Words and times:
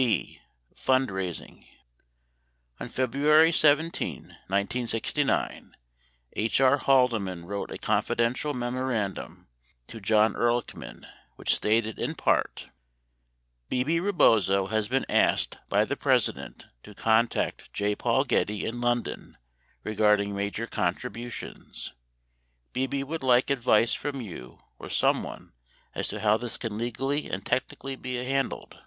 B. 0.00 0.40
Fundraising 0.74 1.66
On 2.80 2.88
February 2.88 3.52
17, 3.52 4.22
1969, 4.48 5.76
H. 6.32 6.58
R. 6.62 6.78
Haldeman 6.78 7.44
wrote 7.44 7.70
a 7.70 7.76
confidential 7.76 8.54
memo 8.54 8.80
randum 8.80 9.44
to 9.88 10.00
John 10.00 10.32
Ehrlichman 10.32 11.06
which 11.36 11.54
stated 11.54 11.98
in 11.98 12.14
part: 12.14 12.70
Bebe 13.68 14.00
Rebozo 14.00 14.68
has 14.68 14.88
been 14.88 15.04
asked 15.10 15.58
by 15.68 15.84
the 15.84 15.98
President 15.98 16.64
to 16.82 16.94
contact 16.94 17.70
J. 17.74 17.94
Paul 17.94 18.24
Getty 18.24 18.64
in 18.64 18.80
London 18.80 19.36
regarding 19.84 20.34
major 20.34 20.66
contributions. 20.66 21.92
Bebe 22.72 23.02
would 23.02 23.22
like 23.22 23.50
advice 23.50 23.92
from 23.92 24.22
you 24.22 24.60
or 24.78 24.88
someone 24.88 25.52
as 25.94 26.08
to 26.08 26.20
how 26.20 26.38
this 26.38 26.56
can 26.56 26.78
legally 26.78 27.26
and 27.28 27.44
technically 27.44 27.96
be 27.96 28.14
handled. 28.14 28.80